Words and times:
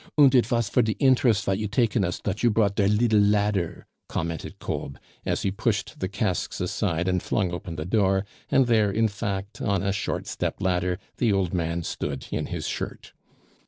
"Und 0.17 0.33
it 0.33 0.49
was 0.49 0.67
for 0.67 0.81
de 0.81 0.93
inderest 0.97 1.45
vot 1.45 1.59
you 1.59 1.67
take 1.67 1.95
in 1.95 2.03
us 2.03 2.19
dot 2.19 2.41
you 2.41 2.49
brought 2.49 2.75
der 2.75 2.87
liddle 2.87 3.19
ladder!" 3.19 3.85
commented 4.09 4.57
Kolb, 4.57 4.97
as 5.27 5.43
he 5.43 5.51
pushed 5.51 5.99
the 5.99 6.07
casks 6.09 6.59
aside 6.59 7.07
and 7.07 7.21
flung 7.21 7.51
open 7.51 7.75
the 7.75 7.85
door; 7.85 8.25
and 8.49 8.65
there, 8.65 8.89
in 8.89 9.07
fact, 9.07 9.61
on 9.61 9.83
a 9.83 9.91
short 9.93 10.25
step 10.25 10.59
ladder, 10.59 10.97
the 11.17 11.31
old 11.31 11.53
man 11.53 11.83
stood 11.83 12.25
in 12.31 12.47
his 12.47 12.67
shirt. 12.67 13.13